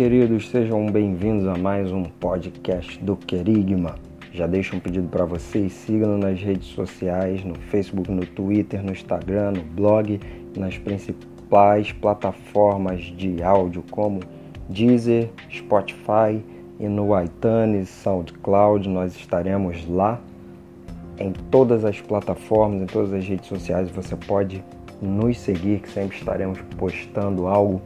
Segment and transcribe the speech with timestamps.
[0.00, 3.96] queridos, sejam bem-vindos a mais um podcast do Querigma.
[4.32, 8.92] Já deixo um pedido para vocês, sigam nas redes sociais, no Facebook, no Twitter, no
[8.92, 10.18] Instagram, no blog,
[10.56, 14.20] nas principais plataformas de áudio como
[14.70, 16.42] Deezer, Spotify
[16.78, 18.88] e no iTunes, SoundCloud.
[18.88, 20.18] Nós estaremos lá
[21.18, 23.90] em todas as plataformas, em todas as redes sociais.
[23.90, 24.64] Você pode
[25.02, 27.82] nos seguir, que sempre estaremos postando algo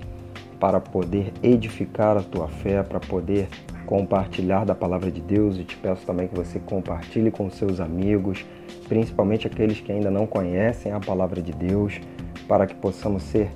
[0.55, 3.49] para poder edificar a tua fé, para poder
[3.87, 8.45] compartilhar da palavra de Deus e te peço também que você compartilhe com seus amigos,
[8.89, 12.01] principalmente aqueles que ainda não conhecem a palavra de Deus,
[12.49, 13.51] para que possamos ser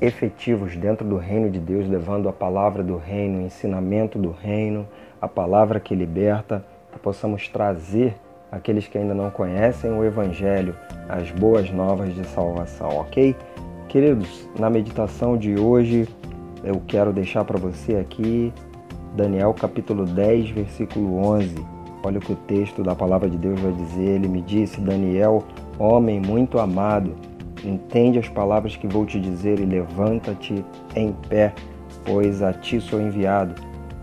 [0.00, 4.86] efetivos dentro do reino de Deus, levando a palavra do reino, o ensinamento do reino,
[5.20, 8.14] a palavra que liberta, que possamos trazer
[8.50, 10.76] aqueles que ainda não conhecem o evangelho,
[11.08, 13.34] as boas novas de salvação, OK?
[13.88, 16.08] Queridos, na meditação de hoje,
[16.64, 18.52] eu quero deixar para você aqui
[19.16, 21.54] Daniel capítulo 10, versículo 11.
[22.04, 24.16] Olha o que o texto da palavra de Deus vai dizer.
[24.16, 25.44] Ele me disse: Daniel,
[25.78, 27.14] homem muito amado,
[27.64, 30.64] entende as palavras que vou te dizer e levanta-te
[30.96, 31.54] em pé,
[32.04, 33.54] pois a ti sou enviado.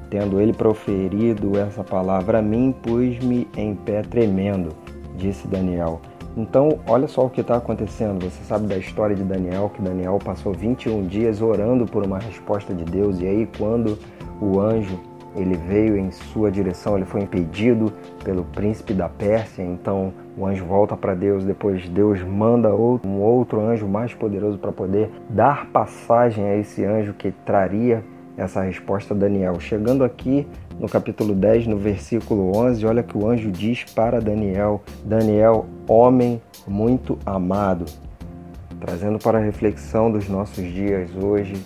[0.10, 4.70] Tendo ele proferido essa palavra a mim, pus-me em pé tremendo,
[5.16, 6.02] disse Daniel.
[6.38, 8.24] Então, olha só o que está acontecendo.
[8.24, 12.74] Você sabe da história de Daniel, que Daniel passou 21 dias orando por uma resposta
[12.74, 13.98] de Deus, e aí, quando
[14.42, 14.98] o anjo
[15.36, 20.66] ele veio em sua direção, ele foi impedido pelo príncipe da Pérsia, então o anjo
[20.66, 26.46] volta para Deus, depois Deus manda um outro anjo mais poderoso para poder dar passagem
[26.46, 28.04] a esse anjo que traria
[28.40, 29.60] essa resposta a Daniel.
[29.60, 30.48] Chegando aqui
[30.80, 36.42] no capítulo 10, no versículo 11, olha que o anjo diz para Daniel: Daniel, homem
[36.66, 37.86] muito amado.
[38.80, 41.62] Trazendo para a reflexão dos nossos dias hoje,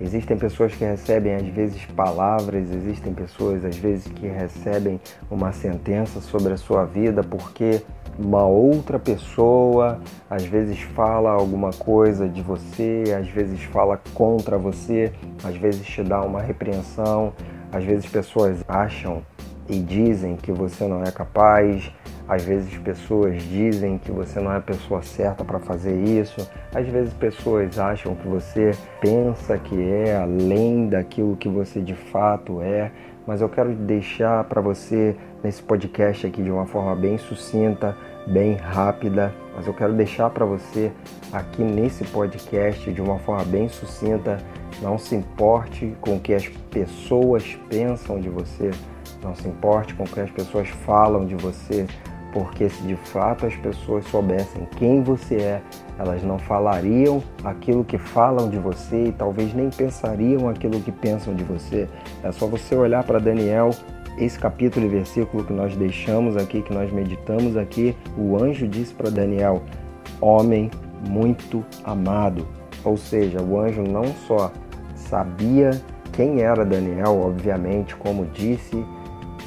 [0.00, 4.98] existem pessoas que recebem às vezes palavras, existem pessoas às vezes que recebem
[5.30, 7.82] uma sentença sobre a sua vida porque
[8.18, 15.12] uma outra pessoa às vezes fala alguma coisa de você, às vezes fala contra você,
[15.42, 17.32] às vezes te dá uma repreensão,
[17.72, 19.22] às vezes pessoas acham
[19.68, 21.90] e dizem que você não é capaz,
[22.28, 26.86] às vezes pessoas dizem que você não é a pessoa certa para fazer isso, às
[26.88, 32.90] vezes pessoas acham que você pensa que é além daquilo que você de fato é,
[33.26, 37.96] mas eu quero deixar para você nesse podcast aqui de uma forma bem sucinta,
[38.26, 40.92] bem rápida, mas eu quero deixar para você
[41.32, 44.38] aqui nesse podcast de uma forma bem sucinta.
[44.82, 48.70] Não se importe com o que as pessoas pensam de você,
[49.22, 51.86] não se importe com o que as pessoas falam de você,
[52.34, 55.62] porque se de fato as pessoas soubessem quem você é,
[55.96, 61.32] elas não falariam aquilo que falam de você e talvez nem pensariam aquilo que pensam
[61.32, 61.88] de você.
[62.24, 63.70] É só você olhar para Daniel
[64.18, 68.92] esse capítulo e versículo que nós deixamos aqui, que nós meditamos aqui, o anjo disse
[68.92, 69.62] para Daniel:
[70.20, 70.72] Homem
[71.08, 72.48] muito amado.
[72.82, 74.50] Ou seja, o anjo não só
[74.96, 75.70] sabia
[76.12, 78.84] quem era Daniel, obviamente, como disse,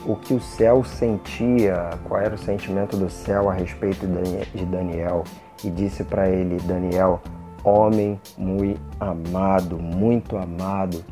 [0.07, 4.07] o que o céu sentia, qual era o sentimento do céu a respeito
[4.55, 5.25] de Daniel,
[5.63, 7.21] e disse para ele: Daniel,
[7.63, 11.03] homem muito amado, muito amado.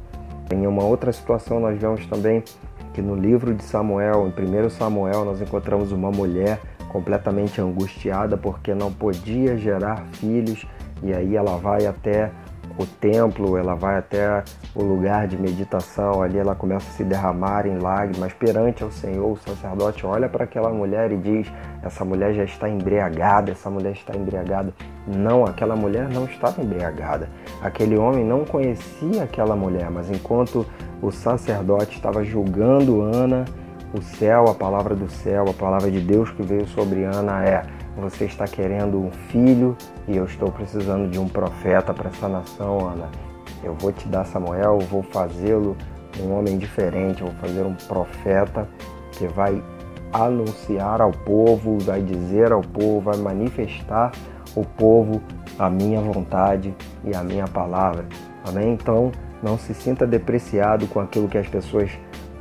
[0.52, 2.42] Em uma outra situação, nós vemos também
[2.94, 8.74] que no livro de Samuel, em 1 Samuel, nós encontramos uma mulher completamente angustiada porque
[8.74, 10.66] não podia gerar filhos
[11.04, 12.32] e aí ela vai até
[12.78, 14.44] o templo, ela vai até
[14.76, 19.32] o lugar de meditação, ali ela começa a se derramar em lágrimas perante ao Senhor.
[19.32, 23.94] O sacerdote olha para aquela mulher e diz: Essa mulher já está embriagada, essa mulher
[23.94, 24.74] está embriagada.
[25.08, 27.30] Não, aquela mulher não estava embriagada.
[27.62, 30.66] Aquele homem não conhecia aquela mulher, mas enquanto
[31.02, 33.46] o sacerdote estava julgando Ana,
[33.94, 37.64] o céu, a palavra do céu, a palavra de Deus que veio sobre Ana é:
[37.96, 39.76] você está querendo um filho
[40.08, 43.10] e eu estou precisando de um profeta para essa nação, Ana.
[43.64, 45.76] Eu vou te dar Samuel, vou fazê-lo
[46.22, 48.68] um homem diferente, vou fazer um profeta
[49.12, 49.62] que vai
[50.14, 54.12] anunciar ao povo, vai dizer ao povo, vai manifestar
[54.56, 55.22] o povo
[55.58, 58.06] a minha vontade e a minha palavra.
[58.48, 58.74] Amém?
[58.74, 59.12] Então,
[59.42, 61.92] não se sinta depreciado com aquilo que as pessoas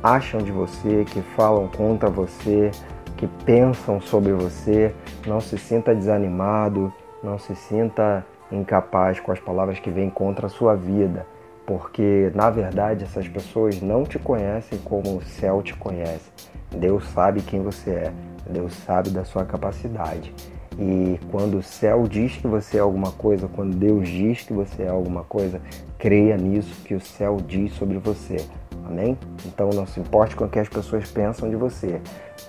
[0.03, 2.71] acham de você, que falam contra você,
[3.17, 4.93] que pensam sobre você.
[5.25, 10.49] Não se sinta desanimado, não se sinta incapaz com as palavras que vêm contra a
[10.49, 11.25] sua vida,
[11.65, 16.29] porque na verdade essas pessoas não te conhecem como o céu te conhece.
[16.71, 18.13] Deus sabe quem você é,
[18.49, 20.33] Deus sabe da sua capacidade.
[20.77, 24.83] E quando o céu diz que você é alguma coisa, quando Deus diz que você
[24.83, 25.61] é alguma coisa,
[25.97, 28.45] creia nisso que o céu diz sobre você.
[28.85, 29.17] Amém?
[29.45, 31.99] Então não se importe com o que as pessoas pensam de você,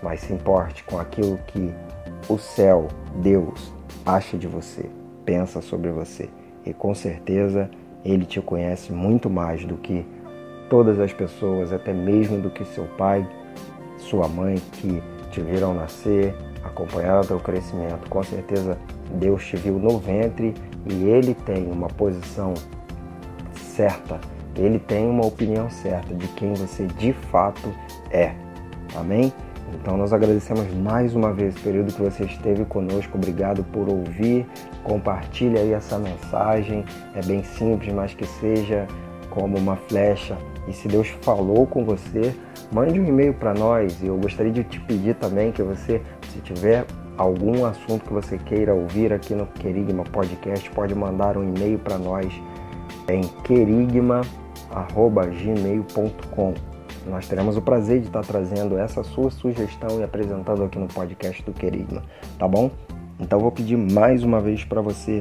[0.03, 1.73] mas se importe com aquilo que
[2.29, 3.73] o céu, Deus,
[4.05, 4.89] acha de você,
[5.25, 6.29] pensa sobre você.
[6.65, 7.71] E com certeza
[8.05, 10.07] ele te conhece muito mais do que
[10.69, 13.27] todas as pessoas, até mesmo do que seu pai,
[13.99, 18.09] sua mãe que te viram nascer, acompanharam teu crescimento.
[18.11, 18.79] Com certeza
[19.13, 20.55] Deus te viu no ventre
[20.89, 22.55] e ele tem uma posição
[23.55, 24.21] certa,
[24.57, 27.73] ele tem uma opinião certa de quem você de fato
[28.11, 28.33] é.
[28.95, 29.33] Amém?
[29.75, 33.17] Então nós agradecemos mais uma vez o período que você esteve conosco.
[33.17, 34.47] Obrigado por ouvir.
[34.83, 36.85] Compartilhe aí essa mensagem.
[37.15, 38.87] É bem simples, mas que seja
[39.31, 40.37] como uma flecha.
[40.69, 42.35] E se Deus falou com você,
[42.73, 44.01] mande um e-mail para nós.
[44.03, 46.01] E eu gostaria de te pedir também que você,
[46.33, 46.85] se tiver
[47.17, 51.99] algum assunto que você queira ouvir aqui no Querigma Podcast, pode mandar um e-mail para
[51.99, 52.33] nós
[53.09, 53.23] em
[54.71, 56.55] querigma.gmail.com.
[57.07, 61.43] Nós teremos o prazer de estar trazendo essa sua sugestão e apresentando aqui no podcast
[61.45, 62.03] do Querigma,
[62.39, 62.71] tá bom?
[63.21, 65.21] Então vou pedir mais uma vez para você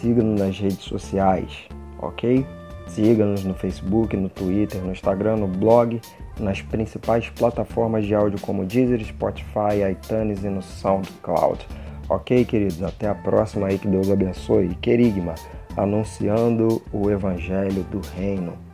[0.00, 1.68] siga-nos nas redes sociais,
[1.98, 2.46] ok?
[2.88, 6.00] Siga-nos no Facebook, no Twitter, no Instagram, no blog,
[6.40, 11.64] nas principais plataformas de áudio como Deezer, Spotify, iTunes e no SoundCloud.
[12.08, 12.82] Ok, queridos?
[12.82, 14.74] Até a próxima aí, que Deus abençoe.
[14.80, 15.34] Querigma,
[15.76, 18.69] anunciando o Evangelho do Reino.